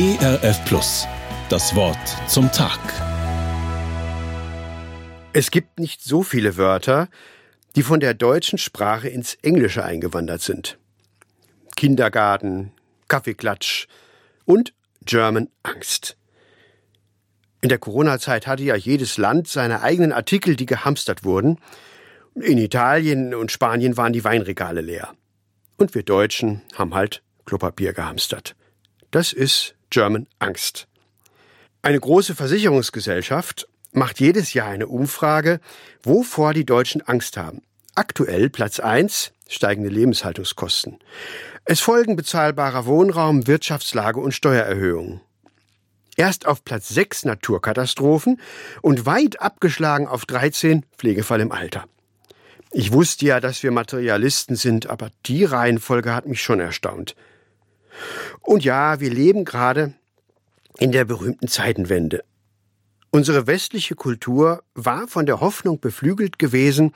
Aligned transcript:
ERF 0.00 0.64
Plus. 0.64 1.08
Das 1.48 1.74
Wort 1.74 1.98
zum 2.28 2.52
Tag. 2.52 2.78
Es 5.32 5.50
gibt 5.50 5.80
nicht 5.80 6.04
so 6.04 6.22
viele 6.22 6.56
Wörter, 6.56 7.08
die 7.74 7.82
von 7.82 7.98
der 7.98 8.14
deutschen 8.14 8.58
Sprache 8.58 9.08
ins 9.08 9.34
Englische 9.42 9.84
eingewandert 9.84 10.40
sind. 10.40 10.78
Kindergarten, 11.74 12.70
Kaffeeklatsch 13.08 13.88
und 14.44 14.72
German 15.04 15.48
Angst. 15.64 16.16
In 17.60 17.68
der 17.68 17.78
Corona-Zeit 17.78 18.46
hatte 18.46 18.62
ja 18.62 18.76
jedes 18.76 19.16
Land 19.16 19.48
seine 19.48 19.82
eigenen 19.82 20.12
Artikel, 20.12 20.54
die 20.54 20.66
gehamstert 20.66 21.24
wurden. 21.24 21.58
In 22.36 22.58
Italien 22.58 23.34
und 23.34 23.50
Spanien 23.50 23.96
waren 23.96 24.12
die 24.12 24.22
Weinregale 24.22 24.80
leer. 24.80 25.12
Und 25.76 25.96
wir 25.96 26.04
Deutschen 26.04 26.62
haben 26.76 26.94
halt 26.94 27.24
Klopapier 27.46 27.94
gehamstert. 27.94 28.54
Das 29.10 29.32
ist 29.32 29.74
German 29.88 30.26
Angst. 30.38 30.86
Eine 31.80 31.98
große 31.98 32.34
Versicherungsgesellschaft 32.34 33.66
macht 33.92 34.20
jedes 34.20 34.52
Jahr 34.52 34.68
eine 34.68 34.86
Umfrage, 34.86 35.60
wovor 36.02 36.52
die 36.52 36.66
Deutschen 36.66 37.00
Angst 37.00 37.38
haben. 37.38 37.62
Aktuell 37.94 38.50
Platz 38.50 38.80
1 38.80 39.32
steigende 39.48 39.88
Lebenshaltungskosten. 39.88 40.98
Es 41.64 41.80
folgen 41.80 42.16
bezahlbarer 42.16 42.84
Wohnraum, 42.84 43.46
Wirtschaftslage 43.46 44.20
und 44.20 44.32
Steuererhöhungen. 44.32 45.22
Erst 46.16 46.46
auf 46.46 46.64
Platz 46.64 46.88
6 46.90 47.24
Naturkatastrophen 47.24 48.40
und 48.82 49.06
weit 49.06 49.40
abgeschlagen 49.40 50.06
auf 50.06 50.26
13 50.26 50.84
Pflegefall 50.98 51.40
im 51.40 51.52
Alter. 51.52 51.86
Ich 52.72 52.92
wusste 52.92 53.24
ja, 53.24 53.40
dass 53.40 53.62
wir 53.62 53.70
Materialisten 53.70 54.54
sind, 54.54 54.90
aber 54.90 55.10
die 55.24 55.44
Reihenfolge 55.44 56.14
hat 56.14 56.26
mich 56.26 56.42
schon 56.42 56.60
erstaunt. 56.60 57.14
Und 58.40 58.64
ja, 58.64 59.00
wir 59.00 59.10
leben 59.10 59.44
gerade 59.44 59.94
in 60.78 60.92
der 60.92 61.04
berühmten 61.04 61.48
Zeitenwende. 61.48 62.24
Unsere 63.10 63.46
westliche 63.46 63.94
Kultur 63.94 64.62
war 64.74 65.08
von 65.08 65.26
der 65.26 65.40
Hoffnung 65.40 65.80
beflügelt 65.80 66.38
gewesen, 66.38 66.94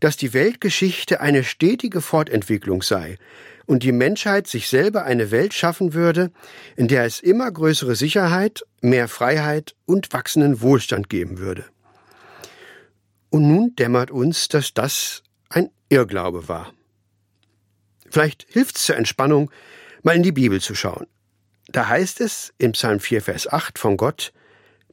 dass 0.00 0.16
die 0.16 0.32
Weltgeschichte 0.32 1.20
eine 1.20 1.44
stetige 1.44 2.00
Fortentwicklung 2.00 2.82
sei 2.82 3.18
und 3.66 3.84
die 3.84 3.92
Menschheit 3.92 4.48
sich 4.48 4.68
selber 4.68 5.04
eine 5.04 5.30
Welt 5.30 5.54
schaffen 5.54 5.94
würde, 5.94 6.32
in 6.74 6.88
der 6.88 7.04
es 7.04 7.20
immer 7.20 7.50
größere 7.50 7.94
Sicherheit, 7.94 8.64
mehr 8.80 9.08
Freiheit 9.08 9.76
und 9.84 10.12
wachsenden 10.12 10.60
Wohlstand 10.60 11.08
geben 11.08 11.38
würde. 11.38 11.64
Und 13.30 13.48
nun 13.48 13.76
dämmert 13.76 14.10
uns, 14.10 14.48
dass 14.48 14.74
das 14.74 15.22
ein 15.48 15.70
Irrglaube 15.88 16.48
war. 16.48 16.72
Vielleicht 18.10 18.46
hilft 18.50 18.76
es 18.76 18.84
zur 18.84 18.96
Entspannung, 18.96 19.50
mal 20.02 20.16
in 20.16 20.22
die 20.22 20.32
Bibel 20.32 20.60
zu 20.60 20.74
schauen. 20.74 21.06
Da 21.68 21.88
heißt 21.88 22.20
es 22.20 22.52
im 22.58 22.72
Psalm 22.72 23.00
4, 23.00 23.22
Vers 23.22 23.46
8 23.46 23.78
von 23.78 23.96
Gott, 23.96 24.32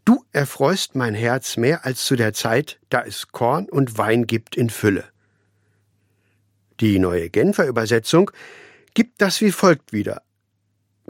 Du 0.06 0.26
erfreust 0.32 0.96
mein 0.96 1.14
Herz 1.14 1.56
mehr 1.56 1.86
als 1.86 2.04
zu 2.04 2.16
der 2.16 2.34
Zeit, 2.34 2.80
da 2.90 3.04
es 3.04 3.28
Korn 3.28 3.70
und 3.70 3.98
Wein 4.00 4.26
gibt 4.26 4.56
in 4.56 4.72
Fülle. 4.72 5.06
Die 6.80 6.98
neue 6.98 7.30
Genfer 7.30 7.68
Übersetzung 7.68 8.32
gibt 8.94 9.22
das 9.22 9.42
wie 9.42 9.52
folgt 9.52 9.94
wieder. 9.94 10.24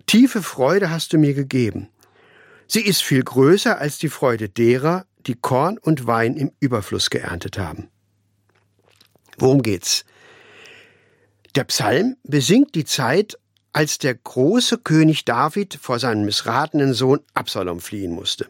Tiefe 0.06 0.42
Freude 0.42 0.90
hast 0.90 1.14
du 1.14 1.18
mir 1.18 1.34
gegeben. 1.34 1.90
Sie 2.68 2.82
ist 2.82 3.02
viel 3.02 3.24
größer 3.24 3.78
als 3.78 4.00
die 4.00 4.10
Freude 4.10 4.50
derer, 4.50 5.06
die 5.28 5.36
Korn 5.36 5.78
und 5.78 6.08
Wein 6.08 6.36
im 6.36 6.52
Überfluss 6.60 7.10
geerntet 7.10 7.58
haben. 7.58 7.90
Worum 9.38 9.62
geht's? 9.62 10.04
Der 11.56 11.64
Psalm 11.64 12.18
besingt 12.24 12.76
die 12.76 12.86
Zeit, 12.86 13.38
als 13.72 13.98
der 13.98 14.16
große 14.16 14.80
König 14.80 15.26
David 15.26 15.78
vor 15.82 16.00
seinem 16.00 16.26
missratenen 16.26 16.94
Sohn 16.94 17.20
Absalom 17.34 17.80
fliehen 17.80 18.12
musste. 18.12 18.48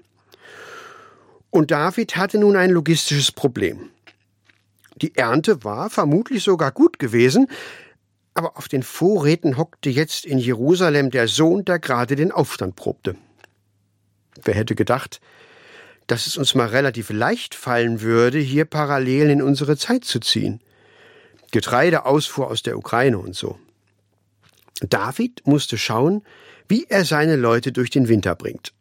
Und 1.49 1.71
David 1.71 2.15
hatte 2.15 2.37
nun 2.37 2.55
ein 2.55 2.69
logistisches 2.69 3.31
Problem. 3.31 3.89
Die 5.01 5.15
Ernte 5.15 5.63
war 5.63 5.89
vermutlich 5.89 6.43
sogar 6.43 6.71
gut 6.71 6.99
gewesen, 6.99 7.47
aber 8.33 8.57
auf 8.57 8.67
den 8.67 8.83
Vorräten 8.83 9.57
hockte 9.57 9.89
jetzt 9.89 10.25
in 10.25 10.37
Jerusalem 10.37 11.09
der 11.09 11.27
Sohn, 11.27 11.65
der 11.65 11.79
gerade 11.79 12.15
den 12.15 12.31
Aufstand 12.31 12.75
probte. 12.75 13.15
Wer 14.43 14.53
hätte 14.53 14.75
gedacht, 14.75 15.19
dass 16.07 16.27
es 16.27 16.37
uns 16.37 16.55
mal 16.55 16.67
relativ 16.67 17.09
leicht 17.09 17.55
fallen 17.55 18.01
würde, 18.01 18.39
hier 18.39 18.65
parallel 18.65 19.29
in 19.29 19.41
unsere 19.41 19.77
Zeit 19.77 20.05
zu 20.05 20.19
ziehen. 20.19 20.61
Getreideausfuhr 21.51 22.47
aus 22.49 22.63
der 22.63 22.77
Ukraine 22.77 23.19
und 23.19 23.35
so. 23.35 23.59
David 24.81 25.45
musste 25.45 25.77
schauen, 25.77 26.23
wie 26.67 26.85
er 26.87 27.05
seine 27.05 27.35
Leute 27.35 27.71
durch 27.71 27.89
den 27.89 28.07
Winter 28.07 28.35
bringt. 28.35 28.73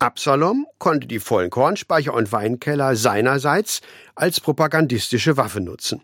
Absalom 0.00 0.66
konnte 0.78 1.08
die 1.08 1.18
vollen 1.18 1.50
Kornspeicher 1.50 2.14
und 2.14 2.30
Weinkeller 2.30 2.94
seinerseits 2.94 3.80
als 4.14 4.40
propagandistische 4.40 5.36
Waffe 5.36 5.60
nutzen. 5.60 6.02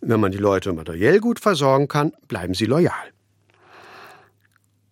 Wenn 0.00 0.20
man 0.20 0.32
die 0.32 0.38
Leute 0.38 0.72
materiell 0.72 1.20
gut 1.20 1.38
versorgen 1.38 1.86
kann, 1.86 2.12
bleiben 2.28 2.54
sie 2.54 2.64
loyal. 2.64 3.12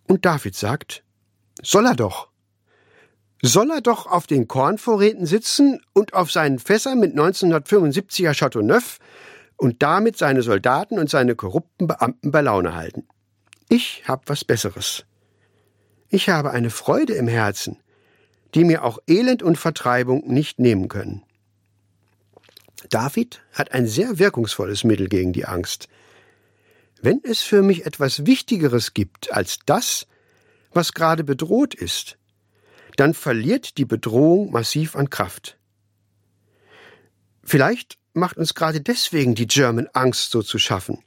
Und 0.07 0.25
David 0.25 0.55
sagt, 0.55 1.03
soll 1.61 1.87
er 1.87 1.95
doch. 1.95 2.29
Soll 3.41 3.71
er 3.71 3.81
doch 3.81 4.05
auf 4.05 4.27
den 4.27 4.47
Kornvorräten 4.47 5.25
sitzen 5.25 5.81
und 5.93 6.13
auf 6.13 6.31
seinen 6.31 6.59
Fässern 6.59 6.99
mit 6.99 7.15
1975er 7.15 8.37
Chateauneuf 8.37 8.99
und 9.55 9.81
damit 9.81 10.17
seine 10.17 10.41
Soldaten 10.41 10.99
und 10.99 11.09
seine 11.09 11.35
korrupten 11.35 11.87
Beamten 11.87 12.31
bei 12.31 12.41
Laune 12.41 12.75
halten. 12.75 13.07
Ich 13.71 14.01
habe 14.07 14.23
was 14.25 14.43
Besseres. 14.43 15.05
Ich 16.09 16.27
habe 16.29 16.49
eine 16.49 16.71
Freude 16.71 17.13
im 17.13 17.27
Herzen, 17.27 17.77
die 18.55 18.63
mir 18.63 18.83
auch 18.83 18.97
Elend 19.07 19.43
und 19.43 19.59
Vertreibung 19.59 20.27
nicht 20.27 20.57
nehmen 20.57 20.87
können. 20.87 21.21
David 22.89 23.43
hat 23.53 23.71
ein 23.71 23.85
sehr 23.85 24.17
wirkungsvolles 24.17 24.83
Mittel 24.85 25.07
gegen 25.07 25.33
die 25.33 25.45
Angst. 25.45 25.87
Wenn 26.99 27.21
es 27.23 27.43
für 27.43 27.61
mich 27.61 27.85
etwas 27.85 28.25
Wichtigeres 28.25 28.95
gibt 28.95 29.31
als 29.31 29.59
das, 29.67 30.07
was 30.71 30.93
gerade 30.93 31.23
bedroht 31.23 31.75
ist, 31.75 32.17
dann 32.95 33.13
verliert 33.13 33.77
die 33.77 33.85
Bedrohung 33.85 34.51
massiv 34.51 34.95
an 34.95 35.11
Kraft. 35.11 35.59
Vielleicht 37.43 37.99
macht 38.13 38.37
uns 38.37 38.55
gerade 38.55 38.81
deswegen 38.81 39.35
die 39.35 39.47
German 39.47 39.87
Angst 39.93 40.31
so 40.31 40.41
zu 40.41 40.57
schaffen 40.57 41.03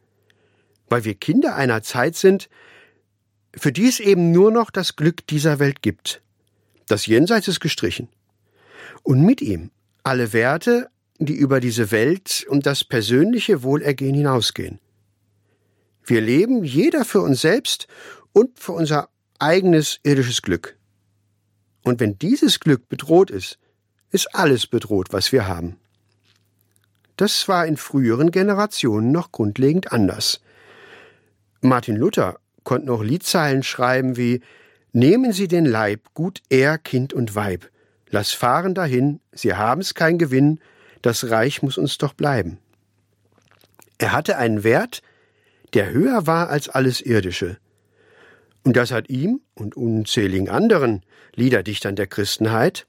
weil 0.92 1.06
wir 1.06 1.14
Kinder 1.14 1.56
einer 1.56 1.82
Zeit 1.82 2.16
sind, 2.16 2.50
für 3.56 3.72
die 3.72 3.88
es 3.88 3.98
eben 3.98 4.30
nur 4.30 4.52
noch 4.52 4.70
das 4.70 4.94
Glück 4.94 5.26
dieser 5.26 5.58
Welt 5.58 5.80
gibt. 5.80 6.20
Das 6.86 7.06
Jenseits 7.06 7.48
ist 7.48 7.60
gestrichen. 7.60 8.10
Und 9.02 9.24
mit 9.24 9.40
ihm 9.40 9.70
alle 10.02 10.34
Werte, 10.34 10.90
die 11.16 11.32
über 11.32 11.60
diese 11.60 11.92
Welt 11.92 12.44
und 12.46 12.66
das 12.66 12.84
persönliche 12.84 13.62
Wohlergehen 13.62 14.14
hinausgehen. 14.14 14.80
Wir 16.04 16.20
leben 16.20 16.62
jeder 16.62 17.06
für 17.06 17.22
uns 17.22 17.40
selbst 17.40 17.86
und 18.34 18.58
für 18.58 18.72
unser 18.72 19.08
eigenes 19.38 19.98
irdisches 20.02 20.42
Glück. 20.42 20.76
Und 21.82 22.00
wenn 22.00 22.18
dieses 22.18 22.60
Glück 22.60 22.90
bedroht 22.90 23.30
ist, 23.30 23.58
ist 24.10 24.34
alles 24.34 24.66
bedroht, 24.66 25.08
was 25.10 25.32
wir 25.32 25.48
haben. 25.48 25.78
Das 27.16 27.48
war 27.48 27.66
in 27.66 27.78
früheren 27.78 28.30
Generationen 28.30 29.10
noch 29.10 29.32
grundlegend 29.32 29.90
anders. 29.90 30.42
Martin 31.62 31.96
Luther 31.96 32.38
konnte 32.64 32.88
noch 32.88 33.02
Liedzeilen 33.02 33.62
schreiben 33.62 34.16
wie 34.16 34.40
Nehmen 34.92 35.32
Sie 35.32 35.48
den 35.48 35.64
Leib, 35.64 36.12
gut 36.12 36.42
er, 36.50 36.76
Kind 36.76 37.14
und 37.14 37.34
Weib, 37.34 37.70
lass 38.10 38.32
fahren 38.32 38.74
dahin, 38.74 39.20
sie 39.32 39.54
haben's 39.54 39.94
kein 39.94 40.18
Gewinn, 40.18 40.60
das 41.00 41.30
Reich 41.30 41.62
muss 41.62 41.78
uns 41.78 41.96
doch 41.98 42.12
bleiben. 42.12 42.58
Er 43.96 44.12
hatte 44.12 44.36
einen 44.36 44.64
Wert, 44.64 45.02
der 45.72 45.92
höher 45.92 46.26
war 46.26 46.50
als 46.50 46.68
alles 46.68 47.00
Irdische. 47.00 47.56
Und 48.64 48.76
das 48.76 48.90
hat 48.90 49.08
ihm 49.08 49.40
und 49.54 49.76
unzähligen 49.76 50.48
anderen 50.48 51.02
Liederdichtern 51.34 51.96
der 51.96 52.06
Christenheit 52.06 52.86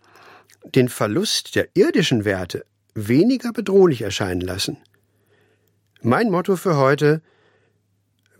den 0.65 0.89
Verlust 0.89 1.55
der 1.55 1.69
irdischen 1.75 2.25
Werte 2.25 2.65
weniger 2.95 3.53
bedrohlich 3.53 4.01
erscheinen 4.01 4.41
lassen. 4.41 4.77
Mein 6.01 6.29
Motto 6.29 6.55
für 6.55 6.75
heute 6.75 7.21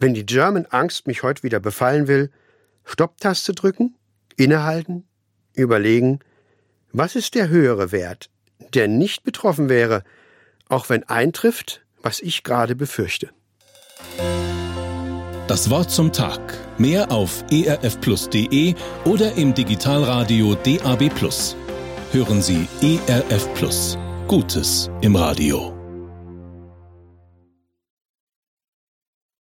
wenn 0.04 0.14
die 0.14 0.26
German 0.26 0.66
Angst 0.66 1.08
mich 1.08 1.24
heute 1.24 1.44
wieder 1.44 1.62
befallen 1.62 2.10
will, 2.10 2.30
Stopptaste 2.84 3.54
drücken, 3.54 3.96
innehalten, 4.36 5.08
überlegen, 5.54 6.20
was 6.92 7.16
ist 7.16 7.36
der 7.36 7.48
höhere 7.48 7.94
Wert, 7.94 8.30
der 8.74 8.90
nicht 8.90 9.24
betroffen 9.24 9.70
wäre, 9.70 10.04
auch 10.68 10.90
wenn 10.90 11.04
eintrifft, 11.06 11.86
was 12.02 12.20
ich 12.20 12.44
gerade 12.44 12.76
befürchte. 12.76 13.30
Das 15.48 15.70
Wort 15.70 15.90
zum 15.90 16.12
Tag. 16.12 16.42
Mehr 16.78 17.10
auf 17.10 17.46
erfplus.de 17.50 18.76
oder 19.06 19.34
im 19.38 19.54
Digitalradio 19.54 20.56
DAB+. 20.56 21.12
Hören 22.12 22.42
Sie 22.42 22.68
ERF 22.82 23.54
Plus. 23.54 23.98
Gutes 24.28 24.90
im 25.02 25.16
Radio. 25.16 25.73